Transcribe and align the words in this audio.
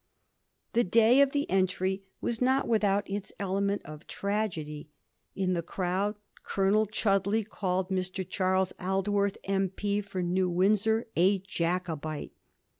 The 0.73 0.83
day 0.83 1.21
of 1.21 1.31
the 1.31 1.47
entry 1.47 2.01
was 2.21 2.41
not 2.41 2.67
without 2.67 3.07
its 3.07 3.31
element 3.39 3.83
of 3.85 4.07
tragedy. 4.07 4.89
In 5.35 5.53
the 5.53 5.61
crowd 5.61 6.15
Colonel 6.41 6.87
Chudleigh 6.87 7.47
called 7.47 7.91
Mr. 7.91 8.27
Charles 8.27 8.73
Aid 8.79 9.07
worth, 9.09 9.37
M.P. 9.43 10.01
for 10.01 10.23
New 10.23 10.49
Windsor, 10.49 11.05
a 11.15 11.37
Jacobite. 11.37 12.31